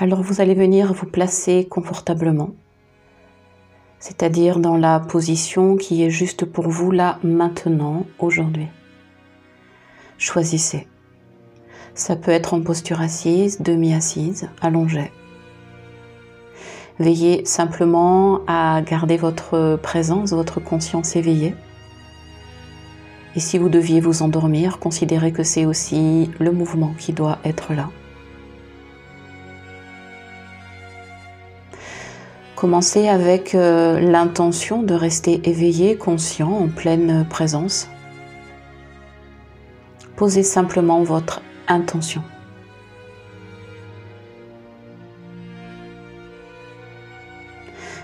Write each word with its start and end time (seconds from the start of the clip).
Alors 0.00 0.22
vous 0.22 0.40
allez 0.40 0.54
venir 0.54 0.92
vous 0.92 1.06
placer 1.06 1.66
confortablement, 1.68 2.50
c'est-à-dire 3.98 4.60
dans 4.60 4.76
la 4.76 5.00
position 5.00 5.76
qui 5.76 6.04
est 6.04 6.10
juste 6.10 6.44
pour 6.44 6.68
vous 6.68 6.92
là, 6.92 7.18
maintenant, 7.24 8.06
aujourd'hui. 8.20 8.68
Choisissez. 10.16 10.86
Ça 11.94 12.14
peut 12.14 12.30
être 12.30 12.54
en 12.54 12.60
posture 12.62 13.00
assise, 13.00 13.60
demi-assise, 13.60 14.48
allongée. 14.60 15.10
Veillez 17.00 17.44
simplement 17.44 18.42
à 18.46 18.80
garder 18.82 19.16
votre 19.16 19.80
présence, 19.82 20.30
votre 20.30 20.60
conscience 20.60 21.16
éveillée. 21.16 21.56
Et 23.34 23.40
si 23.40 23.58
vous 23.58 23.68
deviez 23.68 24.00
vous 24.00 24.22
endormir, 24.22 24.78
considérez 24.78 25.32
que 25.32 25.42
c'est 25.42 25.66
aussi 25.66 26.30
le 26.38 26.52
mouvement 26.52 26.94
qui 26.98 27.12
doit 27.12 27.40
être 27.44 27.74
là. 27.74 27.90
Commencez 32.58 33.06
avec 33.06 33.54
euh, 33.54 34.00
l'intention 34.00 34.82
de 34.82 34.92
rester 34.92 35.48
éveillé, 35.48 35.96
conscient, 35.96 36.50
en 36.50 36.66
pleine 36.66 37.24
présence. 37.30 37.88
Posez 40.16 40.42
simplement 40.42 41.04
votre 41.04 41.40
intention. 41.68 42.20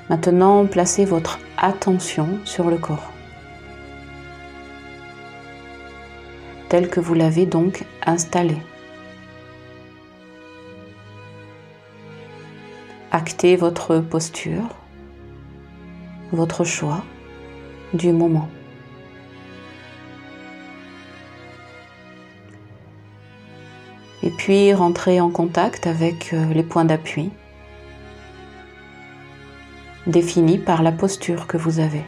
Maintenant, 0.09 0.67
placez 0.67 1.05
votre 1.05 1.41
attention 1.59 2.29
sur 2.45 2.71
le 2.71 2.79
corps, 2.79 3.11
tel 6.69 6.89
que 6.89 7.01
vous 7.01 7.15
l'avez 7.15 7.45
donc 7.45 7.84
installé. 8.07 8.55
Actez 13.17 13.55
votre 13.55 14.01
posture, 14.01 14.75
votre 16.33 16.65
choix 16.65 17.05
du 17.93 18.11
moment. 18.11 18.48
Et 24.25 24.31
puis 24.31 24.75
rentrez 24.75 25.21
en 25.21 25.31
contact 25.31 25.87
avec 25.87 26.33
euh, 26.33 26.53
les 26.55 26.65
points 26.65 26.84
d'appui 26.84 27.31
défini 30.09 30.59
par 30.59 30.83
la 30.83 30.91
posture 30.91 31.47
que 31.47 31.56
vous 31.56 31.78
avez. 31.78 32.03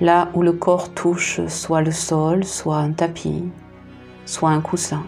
Là 0.00 0.28
où 0.34 0.42
le 0.42 0.52
corps 0.52 0.94
touche 0.94 1.44
soit 1.48 1.82
le 1.82 1.90
sol, 1.90 2.44
soit 2.44 2.76
un 2.76 2.92
tapis, 2.92 3.42
soit 4.24 4.50
un 4.50 4.60
coussin. 4.60 5.04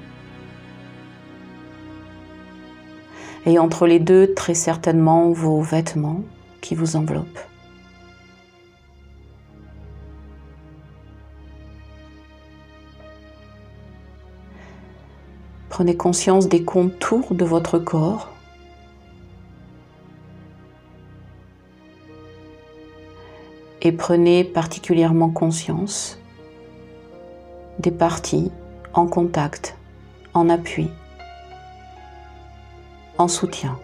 Et 3.47 3.59
entre 3.59 3.87
les 3.87 3.99
deux, 3.99 4.35
très 4.35 4.55
certainement 4.55 5.31
vos 5.31 5.61
vêtements 5.61 6.23
qui 6.61 6.75
vous 6.75 6.97
enveloppent. 6.97 7.41
Prenez 15.69 15.97
conscience 15.97 16.49
des 16.49 16.65
contours 16.65 17.35
de 17.35 17.45
votre 17.45 17.79
corps 17.79 18.29
et 23.81 23.93
prenez 23.93 24.43
particulièrement 24.43 25.31
conscience 25.31 26.19
des 27.79 27.93
parties 27.93 28.51
en 28.93 29.07
contact, 29.07 29.77
en 30.35 30.49
appui, 30.49 30.91
en 33.19 33.29
soutien. 33.29 33.79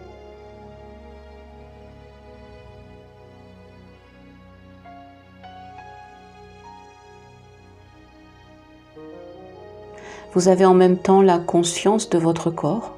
Vous 10.33 10.47
avez 10.47 10.65
en 10.65 10.73
même 10.73 10.97
temps 10.97 11.21
la 11.21 11.39
conscience 11.39 12.09
de 12.09 12.17
votre 12.17 12.51
corps, 12.51 12.93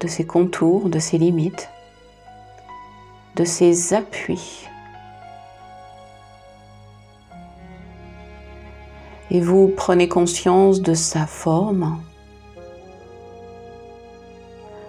de 0.00 0.06
ses 0.06 0.26
contours, 0.26 0.90
de 0.90 0.98
ses 0.98 1.16
limites, 1.16 1.70
de 3.36 3.44
ses 3.44 3.94
appuis 3.94 4.66
et 9.30 9.40
vous 9.40 9.72
prenez 9.76 10.08
conscience 10.08 10.80
de 10.80 10.94
sa 10.94 11.26
forme, 11.26 12.00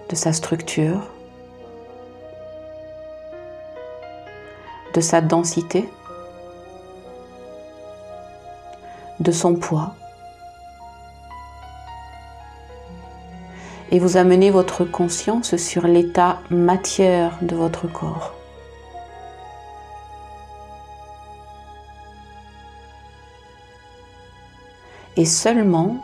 de 0.09 0.15
sa 0.15 0.33
structure, 0.33 1.01
de 4.93 5.01
sa 5.01 5.21
densité, 5.21 5.89
de 9.19 9.31
son 9.31 9.55
poids. 9.55 9.95
Et 13.91 13.99
vous 13.99 14.17
amenez 14.17 14.51
votre 14.51 14.83
conscience 14.83 15.55
sur 15.55 15.87
l'état 15.87 16.39
matière 16.49 17.37
de 17.41 17.55
votre 17.55 17.87
corps. 17.87 18.33
et 25.17 25.25
seulement 25.25 25.97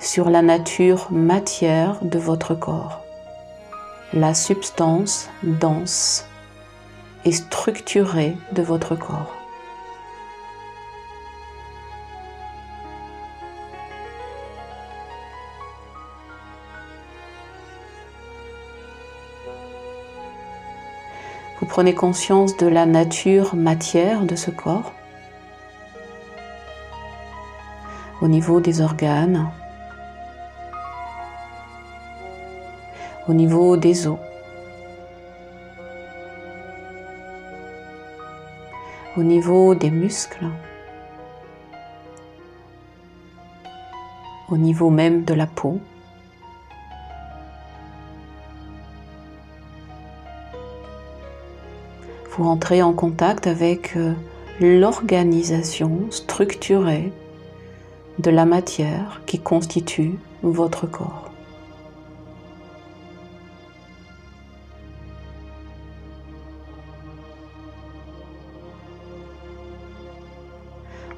sur 0.00 0.30
la 0.30 0.42
nature 0.42 1.08
matière 1.12 1.98
de 2.02 2.18
votre 2.18 2.54
corps, 2.54 3.02
la 4.12 4.34
substance 4.34 5.28
dense 5.42 6.26
et 7.24 7.32
structurée 7.32 8.36
de 8.52 8.62
votre 8.62 8.94
corps. 8.94 9.34
Vous 21.60 21.66
prenez 21.66 21.94
conscience 21.94 22.56
de 22.56 22.66
la 22.66 22.86
nature 22.86 23.56
matière 23.56 24.22
de 24.22 24.36
ce 24.36 24.50
corps 24.50 24.92
au 28.22 28.28
niveau 28.28 28.60
des 28.60 28.80
organes, 28.80 29.50
au 33.28 33.34
niveau 33.34 33.76
des 33.76 34.06
os, 34.06 34.18
au 39.16 39.22
niveau 39.22 39.74
des 39.74 39.90
muscles, 39.90 40.46
au 44.48 44.56
niveau 44.56 44.90
même 44.90 45.24
de 45.24 45.34
la 45.34 45.46
peau. 45.46 45.80
Vous 52.30 52.44
entrez 52.44 52.82
en 52.82 52.92
contact 52.92 53.46
avec 53.46 53.96
euh, 53.96 54.12
l'organisation 54.60 56.02
structurée 56.10 57.12
de 58.18 58.30
la 58.30 58.44
matière 58.44 59.22
qui 59.26 59.40
constitue 59.40 60.18
votre 60.42 60.86
corps. 60.86 61.25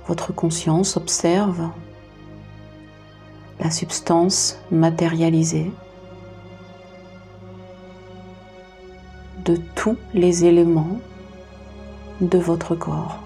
Votre 0.09 0.33
conscience 0.33 0.97
observe 0.97 1.69
la 3.60 3.71
substance 3.71 4.59
matérialisée 4.71 5.71
de 9.45 9.57
tous 9.75 9.97
les 10.15 10.45
éléments 10.45 10.99
de 12.21 12.39
votre 12.39 12.75
corps. 12.75 13.19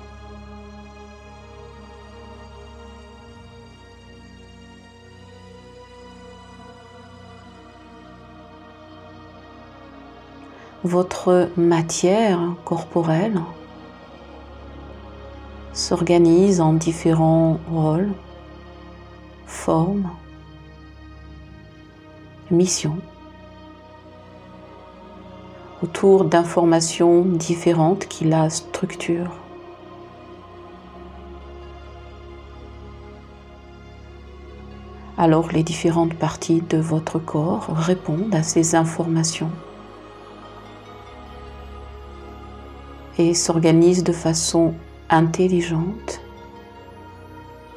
votre 10.85 11.49
matière 11.56 12.40
corporelle 12.64 13.40
s'organise 15.72 16.60
en 16.60 16.74
différents 16.74 17.58
rôles, 17.70 18.12
formes, 19.46 20.10
missions, 22.50 22.98
autour 25.82 26.24
d'informations 26.24 27.22
différentes 27.22 28.06
qui 28.06 28.24
la 28.24 28.50
structurent. 28.50 29.36
Alors 35.16 35.52
les 35.52 35.62
différentes 35.62 36.14
parties 36.14 36.62
de 36.62 36.78
votre 36.78 37.18
corps 37.18 37.66
répondent 37.68 38.34
à 38.34 38.42
ces 38.42 38.75
informations 38.75 39.50
et 43.18 43.34
s'organisent 43.34 44.04
de 44.04 44.12
façon 44.12 44.75
intelligente 45.12 46.20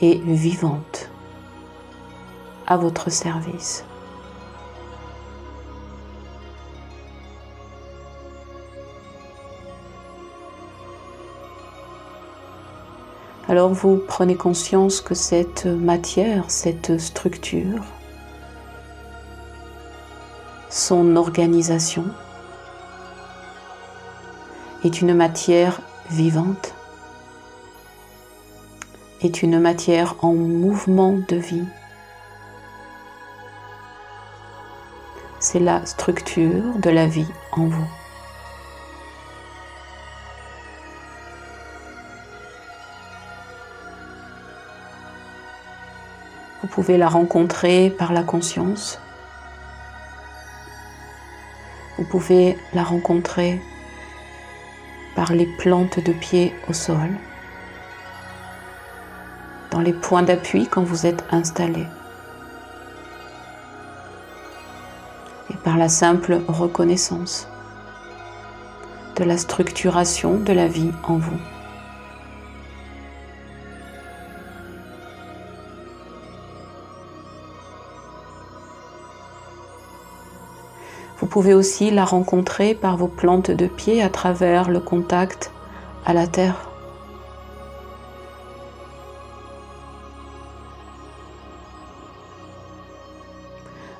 et 0.01 0.15
vivante 0.25 1.09
à 2.65 2.77
votre 2.77 3.11
service. 3.11 3.83
Alors 13.47 13.69
vous 13.69 14.01
prenez 14.07 14.35
conscience 14.35 15.01
que 15.01 15.13
cette 15.13 15.65
matière, 15.65 16.45
cette 16.47 16.97
structure, 16.99 17.83
son 20.69 21.15
organisation 21.15 22.05
est 24.83 25.01
une 25.01 25.13
matière 25.13 25.81
vivante, 26.09 26.74
est 29.21 29.43
une 29.43 29.59
matière 29.59 30.15
en 30.21 30.33
mouvement 30.33 31.13
de 31.27 31.35
vie. 31.35 31.65
C'est 35.39 35.59
la 35.59 35.85
structure 35.85 36.77
de 36.79 36.89
la 36.89 37.07
vie 37.07 37.27
en 37.51 37.65
vous. 37.65 37.87
Vous 46.61 46.67
pouvez 46.67 46.97
la 46.97 47.07
rencontrer 47.07 47.91
par 47.91 48.11
la 48.11 48.23
conscience. 48.23 48.99
Vous 51.97 52.05
pouvez 52.05 52.57
la 52.73 52.83
rencontrer 52.83 53.61
par 55.15 55.31
les 55.31 55.45
plantes 55.45 55.99
de 55.99 56.11
pied 56.11 56.53
au 56.67 56.73
sol, 56.73 57.09
dans 59.75 59.81
les 59.81 59.91
points 59.91 60.23
d'appui 60.23 60.67
quand 60.67 60.83
vous 60.83 61.05
êtes 61.05 61.25
installé, 61.31 61.85
et 65.49 65.57
par 65.65 65.77
la 65.77 65.89
simple 65.89 66.39
reconnaissance 66.47 67.49
de 69.17 69.25
la 69.25 69.35
structuration 69.35 70.39
de 70.39 70.53
la 70.53 70.69
vie 70.69 70.91
en 71.03 71.17
vous. 71.17 71.37
Vous 81.19 81.27
pouvez 81.27 81.53
aussi 81.53 81.91
la 81.91 82.05
rencontrer 82.05 82.75
par 82.75 82.95
vos 82.95 83.09
plantes 83.09 83.51
de 83.51 83.67
pied 83.67 84.01
à 84.01 84.07
travers 84.07 84.69
le 84.69 84.79
contact 84.79 85.51
à 86.05 86.13
la 86.13 86.27
terre. 86.27 86.74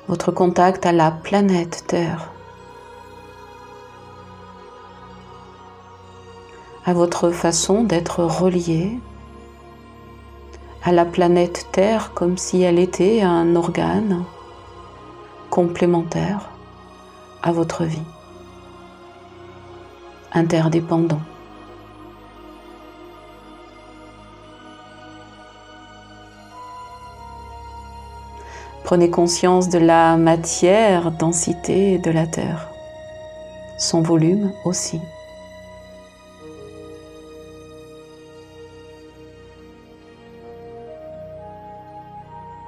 Votre 0.08 0.30
contact 0.30 0.86
à 0.86 0.92
la 0.92 1.10
planète 1.10 1.84
Terre. 1.88 2.30
À 6.84 6.94
votre 6.94 7.30
façon 7.30 7.82
d'être 7.82 8.22
relié 8.22 9.00
à 10.84 10.92
la 10.92 11.04
planète 11.04 11.66
Terre 11.72 12.12
comme 12.14 12.38
si 12.38 12.62
elle 12.62 12.78
était 12.78 13.22
un 13.22 13.56
organe 13.56 14.22
complémentaire 15.50 16.50
à 17.42 17.50
votre 17.50 17.82
vie, 17.82 17.98
interdépendant. 20.32 21.20
Prenez 28.86 29.10
conscience 29.10 29.68
de 29.68 29.80
la 29.80 30.16
matière, 30.16 31.10
densité 31.10 31.98
de 31.98 32.12
la 32.12 32.24
Terre, 32.24 32.68
son 33.78 34.00
volume 34.00 34.52
aussi. 34.64 35.00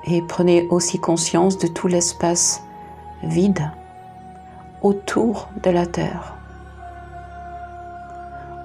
Et 0.08 0.20
prenez 0.22 0.66
aussi 0.70 0.98
conscience 0.98 1.56
de 1.56 1.68
tout 1.68 1.86
l'espace 1.86 2.64
vide 3.22 3.70
autour 4.82 5.48
de 5.62 5.70
la 5.70 5.86
terre, 5.86 6.34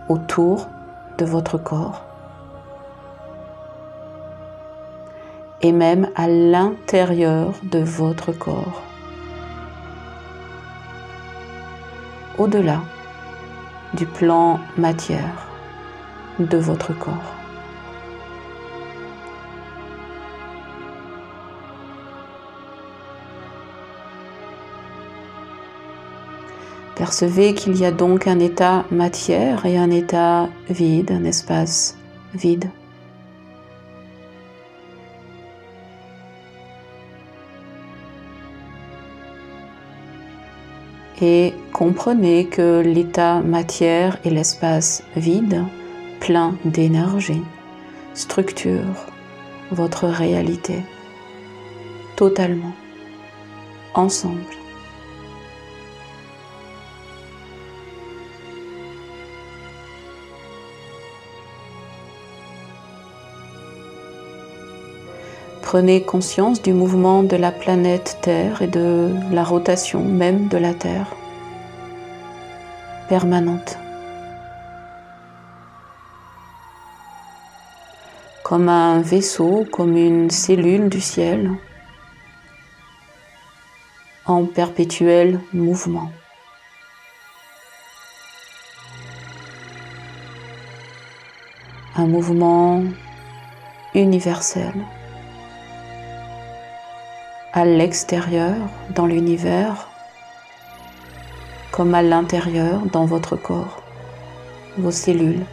autour 0.09 0.69
de 1.19 1.25
votre 1.25 1.59
corps 1.59 2.01
et 5.63 5.71
même 5.71 6.09
à 6.15 6.27
l'intérieur 6.27 7.53
de 7.63 7.79
votre 7.79 8.33
corps, 8.33 8.83
au-delà 12.37 12.81
du 13.93 14.05
plan 14.05 14.59
matière 14.77 15.47
de 16.39 16.57
votre 16.57 16.97
corps. 16.97 17.33
Percevez 26.95 27.53
qu'il 27.53 27.77
y 27.77 27.85
a 27.85 27.91
donc 27.91 28.27
un 28.27 28.39
état 28.39 28.85
matière 28.91 29.65
et 29.65 29.77
un 29.77 29.89
état 29.91 30.49
vide, 30.69 31.11
un 31.11 31.23
espace 31.23 31.97
vide. 32.35 32.69
Et 41.25 41.53
comprenez 41.71 42.47
que 42.47 42.81
l'état 42.81 43.39
matière 43.39 44.17
et 44.25 44.29
l'espace 44.29 45.03
vide, 45.15 45.63
plein 46.19 46.55
d'énergie, 46.65 47.41
structure 48.13 49.05
votre 49.71 50.05
réalité 50.05 50.81
totalement, 52.17 52.73
ensemble. 53.93 54.41
Prenez 65.61 66.03
conscience 66.03 66.61
du 66.61 66.73
mouvement 66.73 67.23
de 67.23 67.37
la 67.37 67.51
planète 67.51 68.19
Terre 68.21 68.61
et 68.61 68.67
de 68.67 69.09
la 69.31 69.43
rotation 69.43 70.03
même 70.03 70.49
de 70.49 70.57
la 70.57 70.73
Terre, 70.73 71.07
Comme 78.43 78.69
un 78.69 79.01
vaisseau, 79.01 79.65
comme 79.71 79.95
une 79.97 80.31
cellule 80.31 80.89
du 80.89 80.99
ciel, 80.99 81.51
en 84.25 84.45
perpétuel 84.45 85.39
mouvement. 85.53 86.11
Un 91.95 92.07
mouvement 92.07 92.83
universel 93.93 94.73
à 97.53 97.65
l'extérieur, 97.65 98.55
dans 98.95 99.05
l'univers, 99.05 99.92
comme 101.73 101.95
à 101.95 102.03
l'intérieur, 102.03 102.81
dans 102.91 103.05
votre 103.05 103.35
corps, 103.35 103.81
vos 104.77 104.91
cellules, 104.91 105.43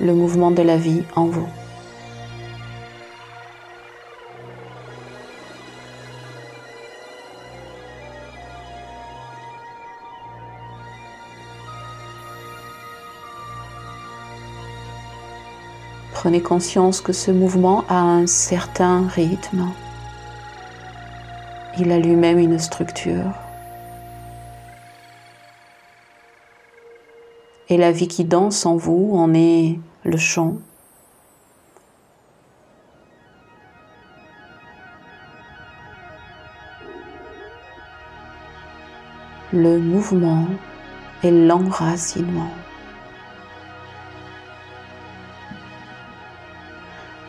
le 0.00 0.14
mouvement 0.14 0.52
de 0.52 0.62
la 0.62 0.76
vie 0.76 1.02
en 1.16 1.24
vous. 1.24 1.48
Prenez 16.12 16.40
conscience 16.40 17.00
que 17.00 17.12
ce 17.12 17.32
mouvement 17.32 17.84
a 17.88 17.98
un 17.98 18.28
certain 18.28 19.08
rythme. 19.08 19.66
Il 21.78 21.92
a 21.92 21.98
lui-même 21.98 22.38
une 22.38 22.58
structure. 22.58 23.32
Et 27.68 27.76
la 27.76 27.92
vie 27.92 28.08
qui 28.08 28.24
danse 28.24 28.66
en 28.66 28.76
vous 28.76 29.12
en 29.14 29.34
est 29.34 29.78
le 30.04 30.16
chant. 30.16 30.56
le 39.52 39.78
mouvement 39.78 40.44
et 41.22 41.30
l'enracinement. 41.30 42.50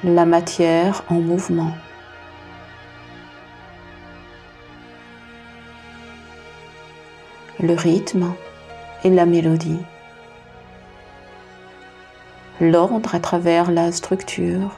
La 0.03 0.25
matière 0.25 1.03
en 1.09 1.15
mouvement. 1.15 1.73
Le 7.61 7.73
rythme 7.73 8.33
et 9.03 9.09
la 9.09 9.25
mélodie. 9.25 9.79
L'ordre 12.61 13.13
à 13.13 13.19
travers 13.19 13.69
la 13.69 13.91
structure 13.91 14.77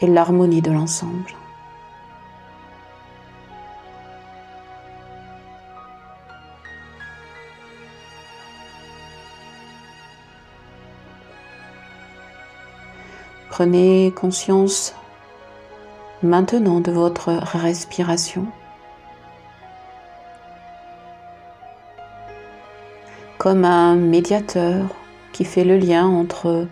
et 0.00 0.08
l'harmonie 0.08 0.62
de 0.62 0.72
l'ensemble. 0.72 1.30
Prenez 13.48 14.12
conscience 14.16 14.92
maintenant 16.24 16.80
de 16.80 16.90
votre 16.90 17.30
respiration. 17.30 18.48
Comme 23.44 23.66
un 23.66 23.94
médiateur 23.94 24.86
qui 25.34 25.44
fait 25.44 25.64
le 25.64 25.76
lien 25.76 26.06
entre 26.06 26.66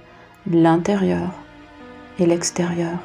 l'intérieur 0.51 1.29
et 2.19 2.25
l'extérieur. 2.25 2.97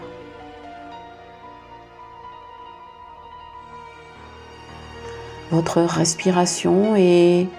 Votre 5.52 5.82
respiration 5.82 6.96
est 6.96 7.50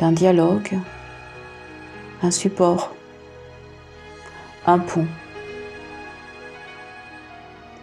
un 0.00 0.12
dialogue, 0.12 0.78
un 2.22 2.30
support, 2.30 2.94
un 4.66 4.78
pont 4.78 5.06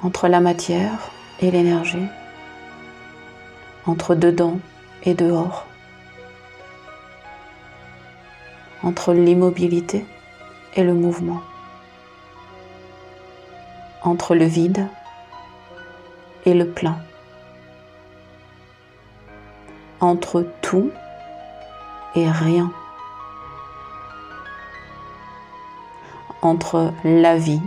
entre 0.01 0.27
la 0.27 0.39
matière 0.39 1.11
et 1.39 1.51
l'énergie, 1.51 2.07
entre 3.85 4.15
dedans 4.15 4.57
et 5.03 5.13
dehors, 5.13 5.68
entre 8.83 9.13
l'immobilité 9.13 10.05
et 10.75 10.83
le 10.83 10.93
mouvement, 10.93 11.41
entre 14.03 14.35
le 14.35 14.45
vide 14.45 14.87
et 16.45 16.53
le 16.53 16.67
plein, 16.67 16.97
entre 19.99 20.45
tout 20.61 20.91
et 22.15 22.29
rien, 22.29 22.71
entre 26.41 26.93
la 27.03 27.37
vie 27.37 27.61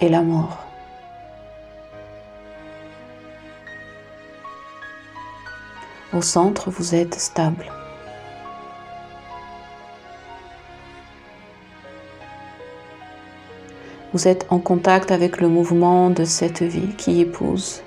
et 0.00 0.08
la 0.08 0.22
mort. 0.22 0.58
Au 6.12 6.20
centre, 6.20 6.70
vous 6.70 6.94
êtes 6.94 7.14
stable. 7.14 7.72
Vous 14.12 14.28
êtes 14.28 14.46
en 14.50 14.58
contact 14.58 15.10
avec 15.10 15.40
le 15.40 15.48
mouvement 15.48 16.10
de 16.10 16.24
cette 16.26 16.60
vie 16.60 16.94
qui 16.98 17.22
épouse 17.22 17.82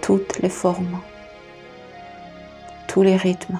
toutes 0.00 0.38
les 0.38 0.48
formes, 0.48 1.00
tous 2.86 3.02
les 3.02 3.16
rythmes. 3.16 3.58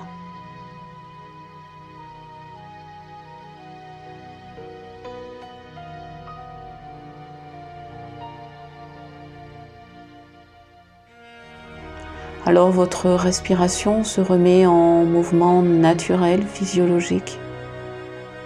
Alors 12.47 12.71
votre 12.71 13.11
respiration 13.11 14.05
se 14.05 14.21
remet 14.21 14.65
en 14.65 15.05
mouvement 15.05 15.63
naturel, 15.63 16.43
physiologique, 16.47 17.41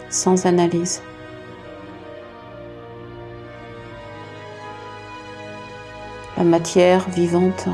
sans 0.09 0.47
analyse. 0.47 1.03
La 6.39 6.45
matière 6.45 7.07
vivante 7.11 7.69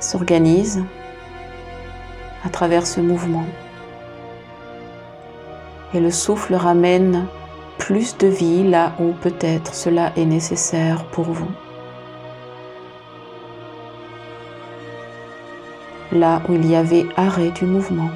s'organise 0.00 0.84
à 2.44 2.50
travers 2.50 2.86
ce 2.86 3.00
mouvement. 3.00 3.46
Et 5.94 6.00
le 6.00 6.10
souffle 6.10 6.54
ramène 6.54 7.26
plus 7.78 8.18
de 8.18 8.26
vie 8.26 8.68
là 8.68 8.92
où 8.98 9.12
peut-être 9.12 9.74
cela 9.74 10.12
est 10.16 10.26
nécessaire 10.26 11.04
pour 11.04 11.30
vous. 11.30 11.50
là 16.12 16.42
où 16.48 16.54
il 16.54 16.70
y 16.70 16.76
avait 16.76 17.06
arrêt 17.16 17.50
du 17.50 17.64
mouvement. 17.64 18.10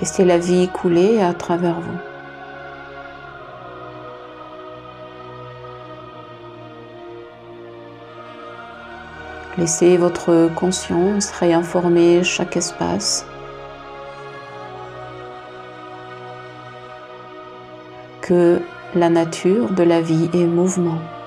Laissez 0.00 0.24
la 0.24 0.38
vie 0.38 0.66
couler 0.68 1.20
à 1.20 1.34
travers 1.34 1.78
vous. 1.78 1.98
Laissez 9.58 9.98
votre 9.98 10.48
conscience 10.54 11.30
réinformer 11.32 12.24
chaque 12.24 12.56
espace 12.56 13.26
que 18.22 18.62
la 18.94 19.10
nature 19.10 19.68
de 19.70 19.82
la 19.82 20.00
vie 20.00 20.30
est 20.32 20.46
mouvement. 20.46 21.19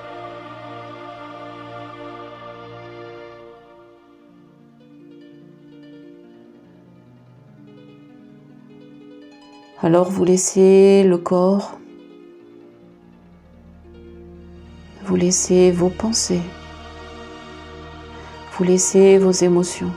Alors 9.82 10.08
vous 10.08 10.24
laissez 10.24 11.02
le 11.02 11.18
corps, 11.18 11.78
vous 15.04 15.16
laissez 15.16 15.72
vos 15.72 15.88
pensées, 15.88 16.40
vous 18.52 18.64
laissez 18.64 19.18
vos 19.18 19.32
émotions, 19.32 19.90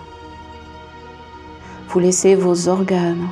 vous 1.89 1.99
laissez 1.99 2.33
vos 2.33 2.67
organes, 2.67 3.27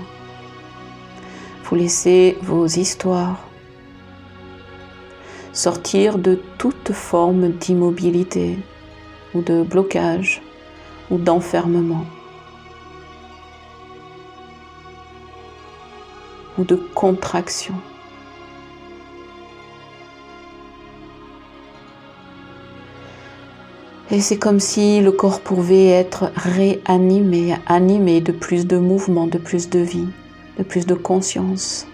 vous 1.63 1.75
laissez 1.75 2.37
vos 2.43 2.67
histoires, 2.67 3.39
sortir 5.51 6.19
de 6.19 6.39
toute 6.59 6.93
forme 6.93 7.49
d'immobilité 7.49 8.59
ou 9.33 9.41
de 9.41 9.63
blocage 9.63 10.43
ou 11.09 11.17
d'enfermement 11.17 12.05
ou 16.57 16.63
de 16.63 16.75
contraction. 16.75 17.75
Et 24.11 24.21
c'est 24.21 24.37
comme 24.37 24.59
si 24.59 25.01
le 25.01 25.11
corps 25.11 25.41
pouvait 25.41 25.87
être 25.87 26.31
réanimé, 26.35 27.55
animé 27.65 28.21
de 28.21 28.31
plus 28.31 28.67
de 28.67 28.77
mouvement, 28.77 29.27
de 29.27 29.37
plus 29.37 29.69
de 29.69 29.79
vie, 29.79 30.07
de 30.57 30.63
plus 30.63 30.85
de 30.85 30.93
conscience, 30.93 31.87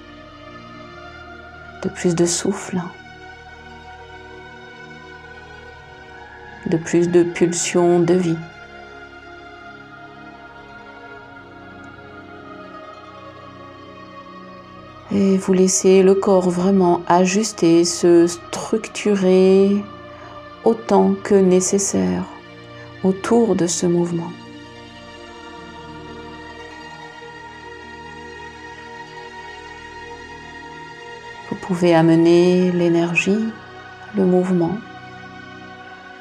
de 1.83 1.89
plus 1.89 2.15
de 2.15 2.25
souffle. 2.25 2.81
de 6.71 6.77
plus 6.77 7.09
de 7.09 7.23
pulsions 7.23 7.99
de 7.99 8.13
vie. 8.13 8.37
Et 15.13 15.37
vous 15.37 15.53
laissez 15.53 16.03
le 16.03 16.15
corps 16.15 16.49
vraiment 16.49 17.01
ajuster, 17.07 17.83
se 17.83 18.27
structurer 18.27 19.75
autant 20.63 21.15
que 21.21 21.35
nécessaire 21.35 22.23
autour 23.03 23.55
de 23.55 23.67
ce 23.67 23.85
mouvement. 23.85 24.31
Vous 31.49 31.57
pouvez 31.57 31.93
amener 31.93 32.71
l'énergie, 32.71 33.45
le 34.15 34.25
mouvement 34.25 34.77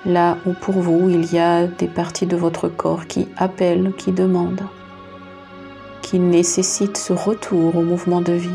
là 0.07 0.39
où 0.47 0.53
pour 0.53 0.81
vous 0.81 1.09
il 1.11 1.33
y 1.33 1.39
a 1.39 1.67
des 1.67 1.89
parties 1.89 2.27
de 2.27 2.37
votre 2.37 2.69
corps 2.69 3.07
qui 3.07 3.29
appellent, 3.37 3.93
qui 3.97 4.13
demandent, 4.13 4.67
qui 6.03 6.19
nécessitent 6.19 6.97
ce 6.97 7.13
retour 7.13 7.77
au 7.77 7.83
mouvement 7.83 8.21
de 8.21 8.33
vie. 8.33 8.51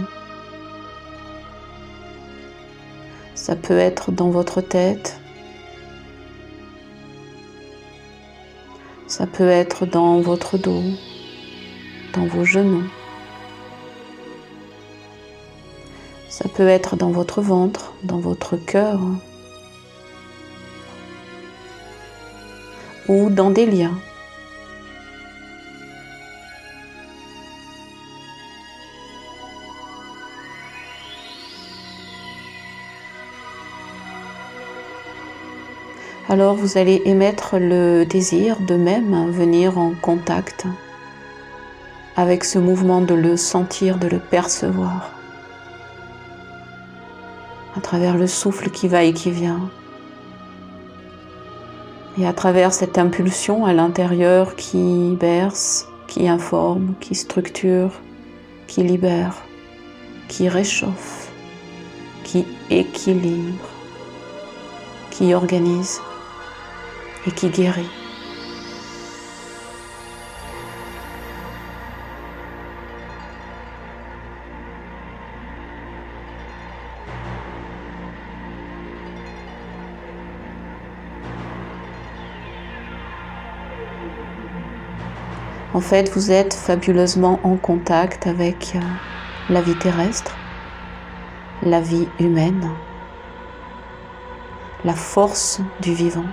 Ça 3.45 3.55
peut 3.55 3.77
être 3.77 4.11
dans 4.11 4.31
votre 4.31 4.59
tête. 4.59 5.19
Ça 9.05 9.27
peut 9.27 9.47
être 9.47 9.85
dans 9.85 10.19
votre 10.19 10.57
dos, 10.57 10.81
dans 12.15 12.25
vos 12.25 12.43
genoux. 12.43 12.89
Ça 16.27 16.49
peut 16.49 16.67
être 16.67 16.95
dans 16.95 17.11
votre 17.11 17.39
ventre, 17.39 17.93
dans 18.01 18.17
votre 18.17 18.57
cœur 18.57 18.99
ou 23.07 23.29
dans 23.29 23.51
des 23.51 23.67
liens. 23.67 23.99
Alors 36.27 36.55
vous 36.55 36.79
allez 36.79 37.03
émettre 37.05 37.59
le 37.59 38.03
désir 38.03 38.59
de 38.59 38.75
même 38.75 39.29
venir 39.29 39.77
en 39.77 39.91
contact 40.01 40.65
avec 42.15 42.43
ce 42.43 42.57
mouvement, 42.57 43.01
de 43.01 43.13
le 43.13 43.37
sentir, 43.37 43.97
de 43.97 44.07
le 44.07 44.17
percevoir 44.19 45.11
à 47.77 47.81
travers 47.81 48.17
le 48.17 48.25
souffle 48.25 48.69
qui 48.69 48.87
va 48.87 49.03
et 49.03 49.13
qui 49.13 49.29
vient. 49.29 49.69
Et 52.17 52.25
à 52.25 52.33
travers 52.33 52.73
cette 52.73 52.97
impulsion 52.97 53.65
à 53.65 53.73
l'intérieur 53.73 54.55
qui 54.55 55.15
berce, 55.19 55.87
qui 56.07 56.27
informe, 56.27 56.93
qui 57.01 57.13
structure, 57.13 57.91
qui 58.67 58.81
libère, 58.81 59.43
qui 60.27 60.47
réchauffe, 60.47 61.29
qui 62.23 62.45
équilibre, 62.69 63.69
qui 65.11 65.33
organise 65.33 65.99
et 67.27 67.31
qui 67.31 67.49
guérit. 67.49 67.89
En 85.75 85.81
fait, 85.81 86.09
vous 86.13 86.31
êtes 86.31 86.53
fabuleusement 86.53 87.41
en 87.43 87.57
contact 87.57 88.27
avec 88.27 88.71
euh, 88.75 88.79
la 89.49 89.61
vie 89.61 89.75
terrestre, 89.75 90.33
la 91.63 91.81
vie 91.81 92.07
humaine, 92.17 92.71
la 94.85 94.93
force 94.93 95.59
du 95.81 95.93
vivant. 95.93 96.23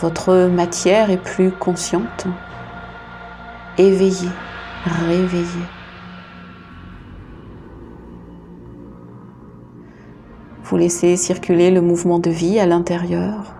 Votre 0.00 0.46
matière 0.46 1.10
est 1.10 1.22
plus 1.22 1.50
consciente, 1.50 2.26
éveillée, 3.76 4.30
réveillée. 4.86 5.66
Vous 10.64 10.76
laissez 10.78 11.18
circuler 11.18 11.70
le 11.70 11.82
mouvement 11.82 12.18
de 12.18 12.30
vie 12.30 12.58
à 12.58 12.64
l'intérieur. 12.64 13.54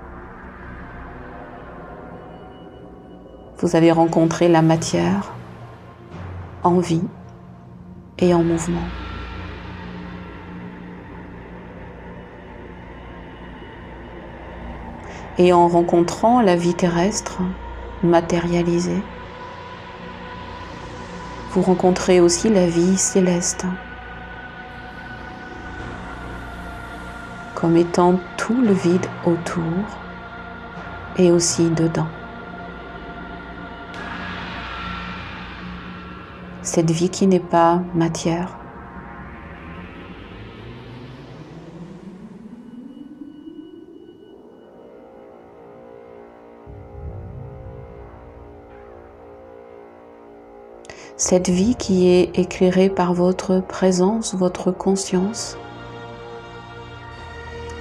Vous 3.58 3.76
avez 3.76 3.92
rencontré 3.92 4.48
la 4.48 4.62
matière 4.62 5.34
en 6.62 6.78
vie 6.78 7.04
et 8.18 8.32
en 8.32 8.42
mouvement. 8.42 8.99
Et 15.40 15.52
en 15.54 15.68
rencontrant 15.68 16.42
la 16.42 16.54
vie 16.54 16.74
terrestre 16.74 17.38
matérialisée, 18.02 19.02
vous 21.52 21.62
rencontrez 21.62 22.20
aussi 22.20 22.50
la 22.50 22.66
vie 22.66 22.96
céleste 22.96 23.64
comme 27.54 27.76
étant 27.76 28.20
tout 28.36 28.60
le 28.60 28.72
vide 28.72 29.06
autour 29.24 29.64
et 31.16 31.32
aussi 31.32 31.70
dedans. 31.70 32.08
cette 36.62 36.90
vie 36.92 37.10
qui 37.10 37.26
n'est 37.26 37.40
pas 37.40 37.82
matière. 37.94 38.59
Cette 51.30 51.48
vie 51.48 51.76
qui 51.76 52.08
est 52.08 52.36
éclairée 52.36 52.88
par 52.88 53.14
votre 53.14 53.60
présence, 53.60 54.34
votre 54.34 54.72
conscience 54.72 55.56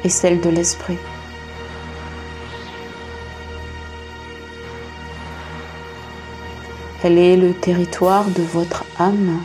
et 0.04 0.10
celle 0.10 0.40
de 0.40 0.52
l'esprit. 0.52 1.00
Elle 7.04 7.18
est 7.18 7.38
le 7.38 7.56
territoire 7.56 8.26
de 8.26 8.44
votre 8.44 8.86
âme. 9.00 9.40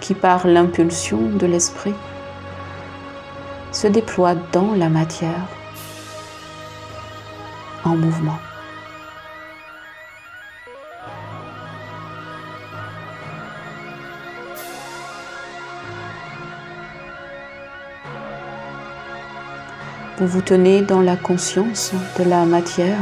qui 0.00 0.14
par 0.14 0.46
l'impulsion 0.46 1.20
de 1.20 1.44
l'esprit 1.44 1.94
se 3.72 3.88
déploie 3.88 4.34
dans 4.34 4.74
la 4.74 4.88
matière 4.88 5.53
en 7.84 7.96
mouvement. 7.96 8.38
Vous 20.18 20.26
vous 20.28 20.42
tenez 20.42 20.82
dans 20.82 21.00
la 21.00 21.16
conscience 21.16 21.92
de 22.18 22.24
la 22.24 22.44
matière 22.44 22.98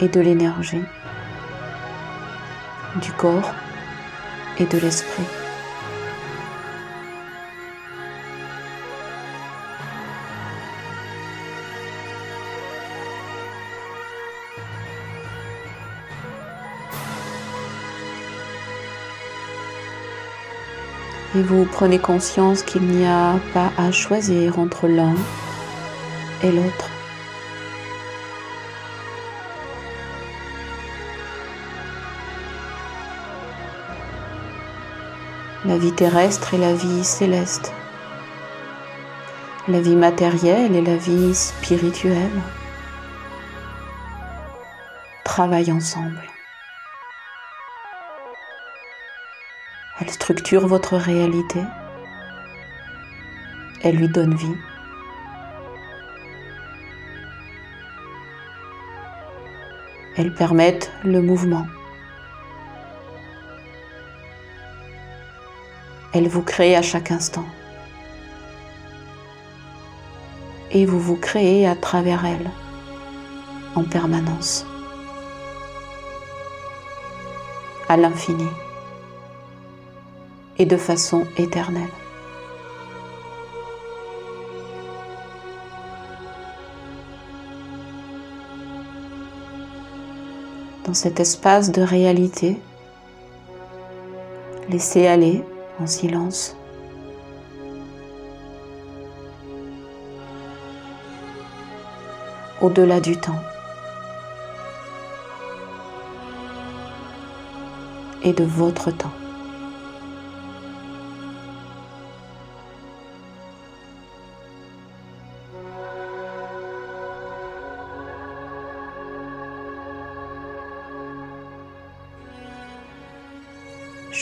et 0.00 0.08
de 0.08 0.20
l'énergie, 0.20 0.82
du 2.96 3.12
corps 3.12 3.54
et 4.58 4.66
de 4.66 4.78
l'esprit. 4.78 5.39
Et 21.36 21.42
vous 21.42 21.64
prenez 21.64 22.00
conscience 22.00 22.62
qu'il 22.62 22.82
n'y 22.82 23.06
a 23.06 23.38
pas 23.54 23.70
à 23.78 23.92
choisir 23.92 24.58
entre 24.58 24.88
l'un 24.88 25.14
et 26.42 26.50
l'autre. 26.50 26.90
La 35.66 35.78
vie 35.78 35.92
terrestre 35.92 36.54
et 36.54 36.58
la 36.58 36.72
vie 36.72 37.04
céleste. 37.04 37.72
La 39.68 39.80
vie 39.80 39.94
matérielle 39.94 40.74
et 40.74 40.82
la 40.82 40.96
vie 40.96 41.34
spirituelle 41.34 42.40
travaillent 45.22 45.70
ensemble. 45.70 46.22
Elle 50.10 50.14
structure 50.14 50.66
votre 50.66 50.96
réalité? 50.96 51.60
Elle 53.80 53.94
lui 53.94 54.08
donne 54.08 54.34
vie. 54.34 54.56
Elles 60.16 60.34
permettent 60.34 60.90
le 61.04 61.22
mouvement. 61.22 61.64
Elles 66.12 66.26
vous 66.26 66.42
créent 66.42 66.74
à 66.74 66.82
chaque 66.82 67.12
instant. 67.12 67.46
Et 70.72 70.86
vous 70.86 70.98
vous 70.98 71.16
créez 71.16 71.68
à 71.68 71.76
travers 71.76 72.26
elles 72.26 72.50
en 73.76 73.84
permanence, 73.84 74.66
à 77.88 77.96
l'infini 77.96 78.48
et 80.60 80.66
de 80.66 80.76
façon 80.76 81.26
éternelle. 81.36 81.88
dans 90.90 90.94
cet 90.94 91.20
espace 91.20 91.70
de 91.70 91.82
réalité. 91.82 92.60
Laissez 94.68 95.06
aller 95.06 95.40
en 95.78 95.86
silence. 95.86 96.56
Au-delà 102.60 102.98
du 102.98 103.16
temps. 103.16 103.40
Et 108.24 108.32
de 108.32 108.42
votre 108.42 108.90
temps. 108.90 109.12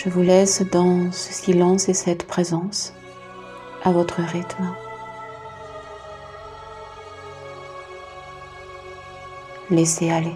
Je 0.09 0.15
vous 0.15 0.23
laisse 0.23 0.63
dans 0.73 1.13
ce 1.13 1.35
silence 1.35 1.91
et 1.91 1.93
cette 1.93 2.27
présence 2.27 2.95
à 3.85 3.93
votre 3.93 4.23
rythme. 4.23 4.75
Laissez 9.69 10.09
aller. 10.09 10.33